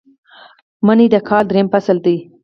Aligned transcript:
منی 0.85 1.07
د 1.11 1.15
کال 1.27 1.43
دریم 1.49 1.67
فصل 1.73 1.97
دی 2.05 2.17